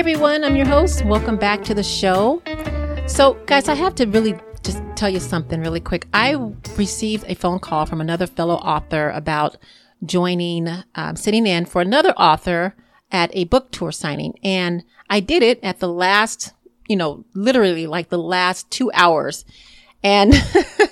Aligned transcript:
everyone. 0.00 0.42
I'm 0.44 0.56
your 0.56 0.64
host. 0.64 1.04
Welcome 1.04 1.36
back 1.36 1.62
to 1.64 1.74
the 1.74 1.82
show. 1.82 2.40
So, 3.06 3.34
guys, 3.44 3.68
I 3.68 3.74
have 3.74 3.94
to 3.96 4.06
really 4.06 4.34
just 4.62 4.82
tell 4.96 5.10
you 5.10 5.20
something 5.20 5.60
really 5.60 5.78
quick. 5.78 6.06
I 6.14 6.36
received 6.74 7.26
a 7.28 7.34
phone 7.34 7.58
call 7.58 7.84
from 7.84 8.00
another 8.00 8.26
fellow 8.26 8.54
author 8.54 9.10
about 9.10 9.58
joining, 10.06 10.70
um, 10.94 11.16
sitting 11.16 11.46
in 11.46 11.66
for 11.66 11.82
another 11.82 12.12
author 12.12 12.74
at 13.12 13.30
a 13.34 13.44
book 13.44 13.72
tour 13.72 13.92
signing. 13.92 14.38
And 14.42 14.84
I 15.10 15.20
did 15.20 15.42
it 15.42 15.60
at 15.62 15.80
the 15.80 15.88
last, 15.88 16.54
you 16.88 16.96
know, 16.96 17.26
literally 17.34 17.86
like 17.86 18.08
the 18.08 18.16
last 18.16 18.70
two 18.70 18.90
hours. 18.94 19.44
And 20.02 20.32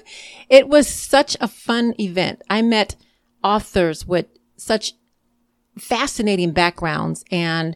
it 0.50 0.68
was 0.68 0.86
such 0.86 1.34
a 1.40 1.48
fun 1.48 1.94
event. 1.98 2.42
I 2.50 2.60
met 2.60 2.94
authors 3.42 4.06
with 4.06 4.26
such 4.58 4.92
fascinating 5.78 6.52
backgrounds 6.52 7.24
and 7.30 7.74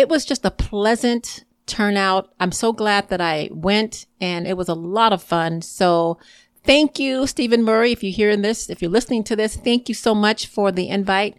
it 0.00 0.08
was 0.08 0.24
just 0.24 0.46
a 0.46 0.50
pleasant 0.50 1.44
turnout. 1.66 2.32
I'm 2.40 2.52
so 2.52 2.72
glad 2.72 3.10
that 3.10 3.20
I 3.20 3.50
went 3.52 4.06
and 4.18 4.46
it 4.46 4.56
was 4.56 4.68
a 4.68 4.74
lot 4.74 5.12
of 5.12 5.22
fun. 5.22 5.60
So 5.60 6.18
thank 6.64 6.98
you, 6.98 7.26
Stephen 7.26 7.62
Murray. 7.62 7.92
If 7.92 8.02
you're 8.02 8.10
hearing 8.10 8.40
this, 8.40 8.70
if 8.70 8.80
you're 8.80 8.90
listening 8.90 9.24
to 9.24 9.36
this, 9.36 9.56
thank 9.56 9.90
you 9.90 9.94
so 9.94 10.14
much 10.14 10.46
for 10.46 10.72
the 10.72 10.88
invite. 10.88 11.36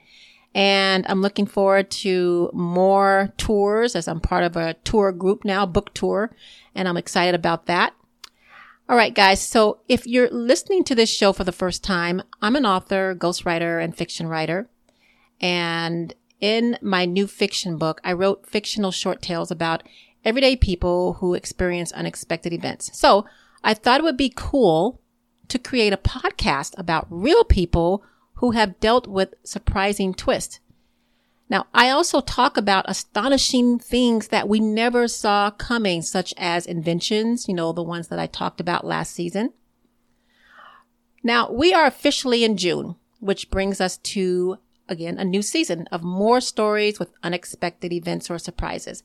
And 0.53 1.07
I'm 1.09 1.23
looking 1.23 1.47
forward 1.47 1.89
to 1.91 2.51
more 2.53 3.33
tours 3.37 3.95
as 3.95 4.07
I'm 4.07 4.19
part 4.19 4.43
of 4.43 4.55
a 4.55 4.75
tour 4.83 5.11
group 5.11 5.43
now, 5.43 5.65
book 5.65 5.91
tour. 5.95 6.35
And 6.75 6.87
I'm 6.87 6.97
excited 6.97 7.33
about 7.33 7.65
that. 7.65 7.95
All 8.87 8.95
right, 8.95 9.15
guys. 9.15 9.41
So 9.41 9.79
if 9.87 10.05
you're 10.05 10.29
listening 10.29 10.83
to 10.83 10.93
this 10.93 11.09
show 11.09 11.33
for 11.33 11.45
the 11.45 11.51
first 11.51 11.83
time, 11.83 12.21
I'm 12.43 12.55
an 12.55 12.67
author, 12.67 13.15
ghostwriter, 13.15 13.83
and 13.83 13.97
fiction 13.97 14.27
writer. 14.27 14.69
And 15.39 16.13
in 16.41 16.77
my 16.81 17.05
new 17.05 17.27
fiction 17.27 17.77
book, 17.77 18.01
I 18.03 18.13
wrote 18.13 18.47
fictional 18.47 18.91
short 18.91 19.21
tales 19.21 19.51
about 19.51 19.83
everyday 20.25 20.55
people 20.55 21.13
who 21.13 21.33
experience 21.35 21.91
unexpected 21.91 22.51
events. 22.51 22.89
So 22.97 23.25
I 23.63 23.73
thought 23.73 23.99
it 23.99 24.03
would 24.03 24.17
be 24.17 24.33
cool 24.35 24.99
to 25.47 25.59
create 25.59 25.93
a 25.93 25.97
podcast 25.97 26.77
about 26.77 27.07
real 27.09 27.43
people 27.43 28.03
who 28.35 28.51
have 28.51 28.79
dealt 28.79 29.07
with 29.07 29.35
surprising 29.43 30.13
twists. 30.13 30.59
Now, 31.49 31.67
I 31.73 31.89
also 31.89 32.21
talk 32.21 32.55
about 32.55 32.85
astonishing 32.87 33.77
things 33.77 34.29
that 34.29 34.47
we 34.47 34.61
never 34.61 35.09
saw 35.09 35.51
coming, 35.51 36.01
such 36.01 36.33
as 36.37 36.65
inventions, 36.65 37.47
you 37.49 37.53
know, 37.53 37.73
the 37.73 37.83
ones 37.83 38.07
that 38.07 38.19
I 38.19 38.25
talked 38.25 38.61
about 38.61 38.85
last 38.85 39.13
season. 39.13 39.51
Now, 41.23 41.51
we 41.51 41.73
are 41.73 41.85
officially 41.85 42.45
in 42.45 42.55
June, 42.55 42.95
which 43.19 43.51
brings 43.51 43.81
us 43.81 43.97
to 43.97 44.57
again, 44.91 45.17
a 45.17 45.25
new 45.25 45.41
season 45.41 45.87
of 45.91 46.03
more 46.03 46.41
stories 46.41 46.99
with 46.99 47.13
unexpected 47.23 47.91
events 47.91 48.29
or 48.29 48.37
surprises. 48.37 49.03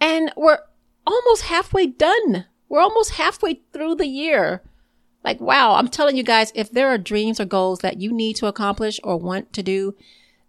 And 0.00 0.32
we're 0.36 0.58
almost 1.06 1.42
halfway 1.42 1.86
done. 1.86 2.46
We're 2.68 2.80
almost 2.80 3.12
halfway 3.12 3.60
through 3.72 3.96
the 3.96 4.06
year. 4.06 4.62
Like, 5.22 5.40
wow, 5.40 5.74
I'm 5.74 5.88
telling 5.88 6.16
you 6.16 6.22
guys, 6.22 6.52
if 6.54 6.70
there 6.70 6.88
are 6.88 6.98
dreams 6.98 7.40
or 7.40 7.44
goals 7.46 7.78
that 7.80 8.00
you 8.00 8.12
need 8.12 8.36
to 8.36 8.46
accomplish 8.46 9.00
or 9.02 9.16
want 9.16 9.52
to 9.54 9.62
do, 9.62 9.94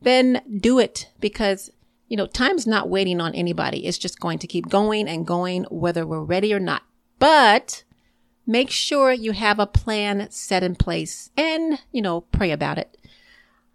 then 0.01 0.41
do 0.59 0.79
it 0.79 1.09
because, 1.19 1.69
you 2.07 2.17
know, 2.17 2.27
time's 2.27 2.67
not 2.67 2.89
waiting 2.89 3.21
on 3.21 3.33
anybody. 3.35 3.85
It's 3.85 3.97
just 3.97 4.19
going 4.19 4.39
to 4.39 4.47
keep 4.47 4.69
going 4.69 5.07
and 5.07 5.25
going, 5.25 5.63
whether 5.69 6.05
we're 6.05 6.23
ready 6.23 6.53
or 6.53 6.59
not. 6.59 6.83
But 7.19 7.83
make 8.45 8.69
sure 8.69 9.11
you 9.11 9.31
have 9.31 9.59
a 9.59 9.67
plan 9.67 10.27
set 10.29 10.61
in 10.61 10.75
place 10.75 11.29
and, 11.37 11.79
you 11.91 12.01
know, 12.01 12.21
pray 12.21 12.51
about 12.51 12.77
it. 12.77 12.97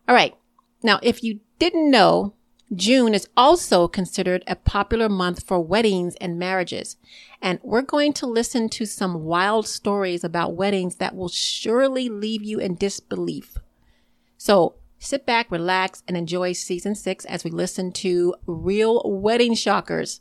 All 0.06 0.14
right. 0.14 0.34
Now, 0.82 0.98
if 1.02 1.22
you 1.22 1.40
didn't 1.58 1.90
know, 1.90 2.34
June 2.74 3.14
is 3.14 3.28
also 3.36 3.88
considered 3.88 4.44
a 4.46 4.54
popular 4.54 5.08
month 5.08 5.44
for 5.44 5.60
weddings 5.60 6.14
and 6.20 6.38
marriages. 6.38 6.96
And 7.42 7.58
we're 7.62 7.82
going 7.82 8.12
to 8.14 8.26
listen 8.26 8.68
to 8.70 8.86
some 8.86 9.24
wild 9.24 9.66
stories 9.66 10.22
about 10.22 10.54
weddings 10.54 10.96
that 10.96 11.16
will 11.16 11.28
surely 11.28 12.08
leave 12.08 12.44
you 12.44 12.60
in 12.60 12.76
disbelief. 12.76 13.56
So 14.38 14.76
sit 15.00 15.26
back, 15.26 15.50
relax, 15.50 16.04
and 16.06 16.16
enjoy 16.16 16.52
season 16.52 16.94
six 16.94 17.24
as 17.24 17.42
we 17.42 17.50
listen 17.50 17.90
to 17.92 18.36
real 18.46 19.02
wedding 19.04 19.54
shockers. 19.54 20.20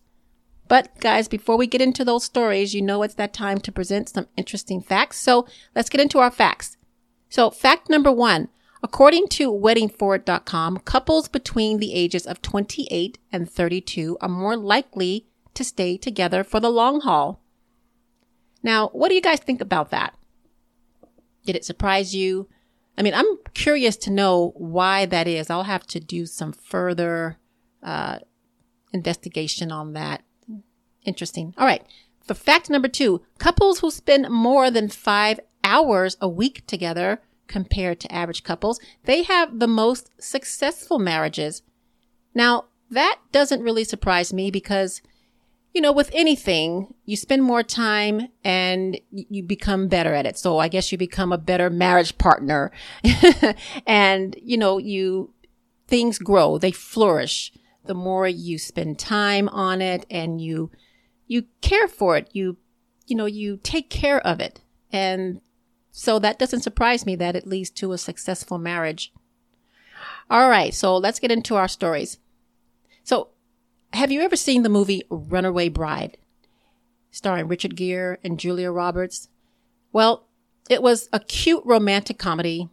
But 0.68 1.00
guys, 1.00 1.28
before 1.28 1.58
we 1.58 1.68
get 1.68 1.82
into 1.82 2.04
those 2.04 2.24
stories, 2.24 2.74
you 2.74 2.82
know 2.82 3.04
it's 3.04 3.16
that 3.16 3.34
time 3.34 3.60
to 3.60 3.72
present 3.72 4.10
some 4.10 4.28
interesting 4.38 4.82
facts. 4.82 5.20
So 5.20 5.48
let's 5.76 5.90
get 5.90 6.02
into 6.02 6.20
our 6.20 6.32
facts. 6.32 6.78
So 7.30 7.52
fact 7.52 7.90
number 7.90 8.12
one, 8.12 8.50
According 8.82 9.28
to 9.30 9.52
weddingforward.com, 9.52 10.80
couples 10.80 11.28
between 11.28 11.80
the 11.80 11.94
ages 11.94 12.26
of 12.26 12.42
28 12.42 13.18
and 13.32 13.50
32 13.50 14.18
are 14.22 14.30
more 14.30 14.56
likely 14.56 15.28
to 15.54 15.64
stay 15.64 15.98
together 15.98 16.44
for 16.44 16.60
the 16.60 16.70
long 16.70 17.02
haul. 17.02 17.42
Now, 18.64 18.88
what 18.90 19.10
do 19.10 19.16
you 19.16 19.22
guys 19.22 19.40
think 19.40 19.60
about 19.60 19.90
that? 19.92 20.14
Did 21.46 21.56
it 21.56 21.66
surprise 21.66 22.16
you? 22.16 22.48
I 22.98 23.02
mean, 23.02 23.14
I'm 23.14 23.38
curious 23.54 23.98
to 23.98 24.12
know 24.12 24.54
why 24.56 25.06
that 25.06 25.28
is. 25.28 25.50
I'll 25.50 25.64
have 25.64 25.88
to 25.88 26.00
do 26.00 26.26
some 26.26 26.52
further 26.52 27.38
uh, 27.84 28.20
investigation 28.94 29.72
on 29.72 29.94
that. 29.94 30.24
Interesting. 31.06 31.54
All 31.58 31.66
right. 31.66 31.86
For 32.22 32.34
fact 32.34 32.70
number 32.70 32.88
two, 32.88 33.22
couples 33.40 33.80
who 33.80 33.92
spend 33.92 34.30
more 34.30 34.70
than 34.70 34.90
five 34.90 35.40
hours 35.64 36.18
a 36.22 36.28
week 36.28 36.66
together 36.68 37.22
compared 37.50 38.00
to 38.00 38.14
average 38.14 38.44
couples, 38.44 38.80
they 39.04 39.24
have 39.24 39.60
the 39.60 39.68
most 39.68 40.10
successful 40.22 41.00
marriages. 41.00 41.64
Now, 42.34 42.66
that 42.90 43.20
doesn't 43.34 43.62
really 43.62 43.84
surprise 43.84 44.32
me 44.32 44.50
because, 44.50 45.02
you 45.74 45.82
know, 45.82 45.92
with 45.92 46.10
anything, 46.14 46.94
you 47.06 47.18
spend 47.18 47.44
more 47.44 47.64
time 47.64 48.30
and 48.44 49.00
you 49.12 49.44
become 49.44 49.88
better 49.88 50.14
at 50.14 50.26
it. 50.26 50.38
So 50.38 50.60
I 50.60 50.70
guess 50.70 50.92
you 50.92 50.98
become 50.98 51.34
a 51.34 51.38
better 51.38 51.70
marriage 51.70 52.18
partner 52.18 52.72
and, 53.86 54.36
you 54.42 54.58
know, 54.58 54.78
you, 54.78 55.34
things 55.88 56.18
grow, 56.18 56.58
they 56.58 56.72
flourish. 56.72 57.52
The 57.86 57.94
more 57.96 58.28
you 58.28 58.60
spend 58.60 59.00
time 59.00 59.50
on 59.50 59.82
it 59.82 60.06
and 60.10 60.40
you, 60.40 60.72
you 61.28 61.46
care 61.62 61.88
for 61.88 62.18
it, 62.18 62.30
you, 62.34 62.58
you 63.08 63.16
know, 63.16 63.26
you 63.26 63.58
take 63.58 63.90
care 63.90 64.26
of 64.26 64.40
it. 64.40 64.62
And 64.92 65.42
so 65.92 66.20
that 66.20 66.40
doesn't 66.40 66.62
surprise 66.62 67.06
me 67.06 67.16
that 67.16 67.36
it 67.36 67.48
leads 67.48 67.70
to 67.72 67.92
a 67.92 67.98
successful 67.98 68.58
marriage. 68.58 69.12
All 70.30 70.50
right, 70.50 70.74
so 70.74 70.96
let's 70.96 71.20
get 71.20 71.32
into 71.32 71.56
our 71.56 71.68
stories. 71.68 72.20
So, 73.04 73.30
have 73.94 74.12
you 74.12 74.22
ever 74.22 74.36
seen 74.36 74.62
the 74.62 74.70
movie 74.70 75.04
Runaway 75.10 75.70
Bride, 75.70 76.18
starring 77.10 77.48
Richard 77.48 77.76
Gere 77.76 78.18
and 78.24 78.40
Julia 78.40 78.72
Roberts? 78.72 79.30
Well, 79.92 80.28
it 80.70 80.84
was 80.84 81.10
a 81.12 81.20
cute 81.20 81.64
romantic 81.66 82.20
comedy, 82.20 82.70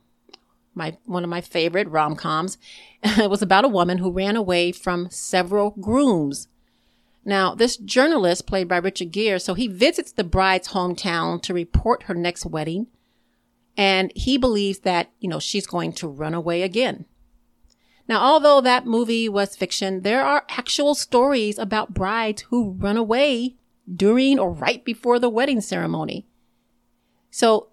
my 0.75 0.99
one 1.07 1.25
of 1.25 1.31
my 1.31 1.41
favorite 1.41 1.89
rom-coms. 1.89 2.59
it 3.03 3.31
was 3.31 3.41
about 3.41 3.65
a 3.65 3.69
woman 3.69 3.99
who 3.99 4.11
ran 4.11 4.37
away 4.37 4.73
from 4.73 5.09
several 5.11 5.71
grooms. 5.71 6.49
Now, 7.25 7.55
this 7.55 7.79
journalist 7.79 8.47
played 8.47 8.69
by 8.69 8.77
Richard 8.77 9.11
Gere, 9.11 9.39
so 9.39 9.55
he 9.55 9.67
visits 9.67 10.13
the 10.13 10.23
bride's 10.23 10.69
hometown 10.69 11.43
to 11.43 11.55
report 11.55 12.05
her 12.05 12.15
next 12.15 12.45
wedding 12.45 12.87
and 13.77 14.13
he 14.15 14.39
believes 14.39 14.81
that, 14.81 15.11
you 15.21 15.29
know, 15.29 15.39
she's 15.39 15.67
going 15.67 15.93
to 15.95 16.09
run 16.09 16.35
away 16.35 16.63
again. 16.63 17.05
Now, 18.09 18.21
although 18.21 18.61
that 18.61 18.87
movie 18.87 19.29
was 19.29 19.57
fiction, 19.57 20.03
there 20.03 20.25
are 20.25 20.45
actual 20.49 20.95
stories 20.95 21.59
about 21.59 21.95
brides 21.95 22.43
who 22.43 22.73
run 22.73 22.97
away 22.97 23.57
during 23.93 24.39
or 24.39 24.53
right 24.53 24.85
before 24.85 25.19
the 25.19 25.29
wedding 25.29 25.61
ceremony. 25.61 26.27
So 27.31 27.69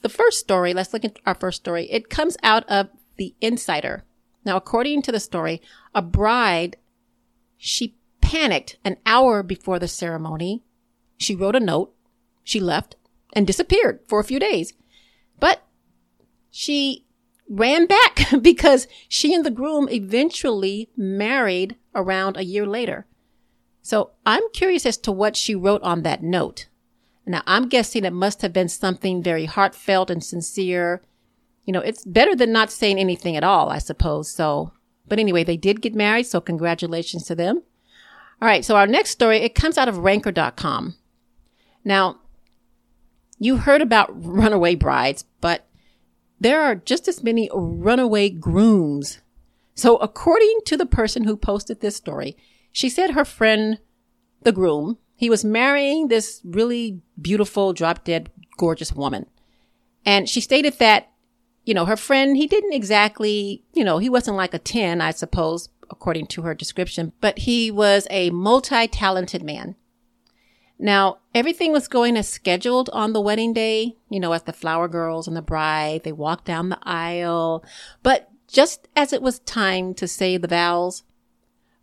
the 0.00 0.08
first 0.08 0.40
story, 0.40 0.74
let's 0.74 0.92
look 0.92 1.04
at 1.04 1.18
our 1.26 1.34
first 1.34 1.62
story. 1.62 1.90
It 1.90 2.10
comes 2.10 2.36
out 2.42 2.68
of 2.68 2.88
the 3.16 3.34
insider. 3.40 4.04
Now, 4.44 4.56
according 4.56 5.02
to 5.02 5.12
the 5.12 5.20
story, 5.20 5.62
a 5.94 6.02
bride, 6.02 6.76
she 7.56 7.96
panicked 8.20 8.78
an 8.84 8.96
hour 9.06 9.42
before 9.42 9.78
the 9.78 9.86
ceremony. 9.86 10.62
She 11.18 11.34
wrote 11.34 11.54
a 11.54 11.60
note. 11.60 11.94
She 12.42 12.58
left 12.58 12.96
and 13.34 13.46
disappeared 13.46 14.00
for 14.08 14.18
a 14.18 14.24
few 14.24 14.40
days. 14.40 14.72
But 15.42 15.64
she 16.52 17.04
ran 17.48 17.86
back 17.86 18.26
because 18.40 18.86
she 19.08 19.34
and 19.34 19.44
the 19.44 19.50
groom 19.50 19.88
eventually 19.90 20.88
married 20.96 21.74
around 21.96 22.36
a 22.36 22.44
year 22.44 22.64
later. 22.64 23.06
So 23.82 24.12
I'm 24.24 24.48
curious 24.52 24.86
as 24.86 24.96
to 24.98 25.10
what 25.10 25.36
she 25.36 25.56
wrote 25.56 25.82
on 25.82 26.02
that 26.02 26.22
note. 26.22 26.68
Now 27.26 27.42
I'm 27.44 27.68
guessing 27.68 28.04
it 28.04 28.12
must 28.12 28.42
have 28.42 28.52
been 28.52 28.68
something 28.68 29.20
very 29.20 29.46
heartfelt 29.46 30.10
and 30.10 30.22
sincere. 30.22 31.02
You 31.64 31.72
know, 31.72 31.80
it's 31.80 32.04
better 32.04 32.36
than 32.36 32.52
not 32.52 32.70
saying 32.70 32.98
anything 33.00 33.36
at 33.36 33.42
all, 33.42 33.68
I 33.68 33.78
suppose. 33.78 34.30
So, 34.30 34.70
but 35.08 35.18
anyway, 35.18 35.42
they 35.42 35.56
did 35.56 35.82
get 35.82 35.96
married. 35.96 36.28
So 36.28 36.40
congratulations 36.40 37.24
to 37.26 37.34
them. 37.34 37.62
All 38.40 38.46
right. 38.46 38.64
So 38.64 38.76
our 38.76 38.86
next 38.86 39.10
story, 39.10 39.38
it 39.38 39.56
comes 39.56 39.76
out 39.76 39.88
of 39.88 39.98
ranker.com. 39.98 40.94
Now, 41.84 42.20
you 43.44 43.56
heard 43.56 43.82
about 43.82 44.10
runaway 44.24 44.74
brides, 44.74 45.24
but 45.40 45.66
there 46.38 46.62
are 46.62 46.74
just 46.74 47.08
as 47.08 47.22
many 47.22 47.50
runaway 47.52 48.30
grooms. 48.30 49.20
So 49.74 49.96
according 49.96 50.60
to 50.66 50.76
the 50.76 50.86
person 50.86 51.24
who 51.24 51.36
posted 51.36 51.80
this 51.80 51.96
story, 51.96 52.36
she 52.70 52.88
said 52.88 53.10
her 53.10 53.24
friend 53.24 53.78
the 54.42 54.52
groom. 54.52 54.98
He 55.16 55.30
was 55.30 55.44
marrying 55.44 56.08
this 56.08 56.40
really 56.44 57.00
beautiful, 57.20 57.72
drop 57.72 58.04
dead, 58.04 58.30
gorgeous 58.58 58.92
woman. 58.92 59.26
And 60.04 60.28
she 60.28 60.40
stated 60.40 60.78
that, 60.78 61.10
you 61.64 61.74
know, 61.74 61.84
her 61.84 61.96
friend, 61.96 62.36
he 62.36 62.46
didn't 62.46 62.72
exactly, 62.72 63.62
you 63.72 63.84
know, 63.84 63.98
he 63.98 64.08
wasn't 64.08 64.36
like 64.36 64.54
a 64.54 64.58
10, 64.58 65.00
I 65.00 65.12
suppose, 65.12 65.68
according 65.90 66.26
to 66.26 66.42
her 66.42 66.54
description, 66.54 67.12
but 67.20 67.38
he 67.38 67.70
was 67.70 68.06
a 68.10 68.30
multi 68.30 68.88
talented 68.88 69.42
man. 69.44 69.76
Now, 70.82 71.18
everything 71.32 71.70
was 71.70 71.86
going 71.86 72.16
as 72.16 72.28
scheduled 72.28 72.90
on 72.92 73.12
the 73.12 73.20
wedding 73.20 73.52
day, 73.52 73.94
you 74.10 74.18
know, 74.18 74.32
as 74.32 74.42
the 74.42 74.52
flower 74.52 74.88
girls 74.88 75.28
and 75.28 75.36
the 75.36 75.40
bride, 75.40 76.02
they 76.02 76.10
walked 76.10 76.44
down 76.44 76.70
the 76.70 76.78
aisle. 76.82 77.64
But 78.02 78.28
just 78.48 78.88
as 78.96 79.12
it 79.12 79.22
was 79.22 79.38
time 79.38 79.94
to 79.94 80.08
say 80.08 80.36
the 80.36 80.48
vows, 80.48 81.04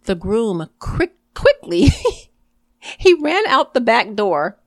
the 0.03 0.15
groom 0.15 0.69
quick, 0.79 1.15
quickly, 1.33 1.91
he 2.97 3.13
ran 3.13 3.47
out 3.47 3.73
the 3.73 3.79
back 3.79 4.15
door. 4.15 4.59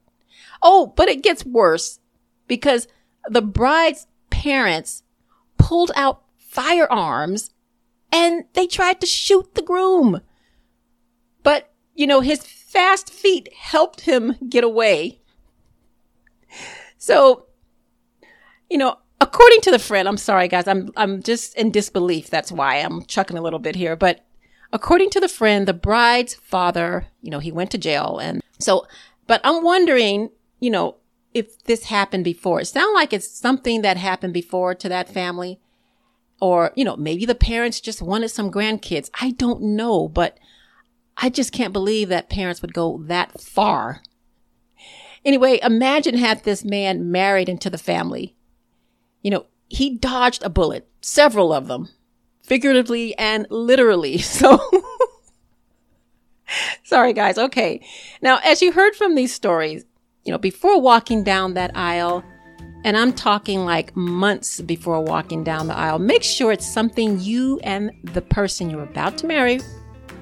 Oh, 0.62 0.94
but 0.96 1.10
it 1.10 1.22
gets 1.22 1.44
worse 1.44 2.00
because 2.48 2.88
the 3.28 3.42
bride's 3.42 4.06
parents 4.30 5.02
pulled 5.58 5.92
out 5.94 6.22
firearms 6.38 7.50
and 8.10 8.44
they 8.54 8.66
tried 8.66 8.98
to 9.02 9.06
shoot 9.06 9.54
the 9.54 9.62
groom. 9.62 10.22
You 11.94 12.06
know, 12.06 12.20
his 12.20 12.44
fast 12.44 13.10
feet 13.10 13.52
helped 13.54 14.02
him 14.02 14.36
get 14.48 14.64
away. 14.64 15.20
So, 16.98 17.46
you 18.70 18.78
know, 18.78 18.98
according 19.20 19.60
to 19.62 19.70
the 19.70 19.78
friend, 19.78 20.08
I'm 20.08 20.16
sorry 20.16 20.48
guys, 20.48 20.66
I'm 20.66 20.90
I'm 20.96 21.22
just 21.22 21.54
in 21.56 21.70
disbelief. 21.70 22.30
That's 22.30 22.52
why 22.52 22.76
I'm 22.76 23.04
chucking 23.04 23.36
a 23.36 23.42
little 23.42 23.58
bit 23.58 23.74
here, 23.76 23.96
but 23.96 24.24
according 24.72 25.10
to 25.10 25.20
the 25.20 25.28
friend, 25.28 25.66
the 25.68 25.74
bride's 25.74 26.34
father, 26.34 27.06
you 27.20 27.30
know, 27.30 27.40
he 27.40 27.52
went 27.52 27.70
to 27.72 27.78
jail 27.78 28.18
and 28.18 28.42
so 28.58 28.86
but 29.26 29.40
I'm 29.44 29.62
wondering, 29.62 30.30
you 30.60 30.70
know, 30.70 30.96
if 31.34 31.62
this 31.64 31.84
happened 31.84 32.24
before. 32.24 32.60
It 32.60 32.66
sounds 32.66 32.94
like 32.94 33.12
it's 33.12 33.28
something 33.28 33.82
that 33.82 33.96
happened 33.96 34.34
before 34.34 34.74
to 34.74 34.88
that 34.88 35.08
family. 35.08 35.58
Or, 36.40 36.72
you 36.74 36.84
know, 36.84 36.96
maybe 36.96 37.24
the 37.24 37.34
parents 37.34 37.80
just 37.80 38.02
wanted 38.02 38.28
some 38.28 38.50
grandkids. 38.50 39.10
I 39.20 39.30
don't 39.30 39.62
know, 39.62 40.08
but 40.08 40.38
I 41.16 41.28
just 41.28 41.52
can't 41.52 41.72
believe 41.72 42.08
that 42.08 42.30
parents 42.30 42.62
would 42.62 42.74
go 42.74 43.02
that 43.04 43.40
far. 43.40 44.02
Anyway, 45.24 45.60
imagine 45.62 46.16
had 46.16 46.42
this 46.42 46.64
man 46.64 47.10
married 47.10 47.48
into 47.48 47.70
the 47.70 47.78
family. 47.78 48.34
You 49.22 49.30
know, 49.30 49.46
he 49.68 49.96
dodged 49.96 50.42
a 50.42 50.50
bullet, 50.50 50.88
several 51.00 51.52
of 51.52 51.68
them, 51.68 51.88
figuratively 52.42 53.16
and 53.16 53.46
literally. 53.50 54.18
So, 54.22 54.58
sorry 56.82 57.12
guys. 57.12 57.38
Okay. 57.38 57.80
Now, 58.20 58.40
as 58.44 58.60
you 58.60 58.72
heard 58.72 58.94
from 58.94 59.14
these 59.14 59.32
stories, 59.32 59.84
you 60.24 60.32
know, 60.32 60.38
before 60.38 60.80
walking 60.80 61.24
down 61.24 61.54
that 61.54 61.74
aisle, 61.74 62.24
and 62.84 62.96
I'm 62.96 63.12
talking 63.12 63.64
like 63.64 63.94
months 63.96 64.60
before 64.60 65.00
walking 65.00 65.44
down 65.44 65.68
the 65.68 65.76
aisle, 65.76 65.98
make 65.98 66.22
sure 66.22 66.52
it's 66.52 66.66
something 66.66 67.20
you 67.20 67.60
and 67.62 67.92
the 68.02 68.22
person 68.22 68.68
you're 68.68 68.82
about 68.82 69.16
to 69.18 69.26
marry 69.26 69.60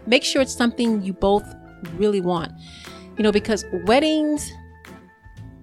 make 0.06 0.24
sure 0.24 0.42
it's 0.42 0.54
something 0.54 1.02
you 1.02 1.12
both 1.12 1.44
really 1.94 2.20
want. 2.20 2.52
You 3.16 3.22
know, 3.22 3.32
because 3.32 3.64
weddings, 3.84 4.50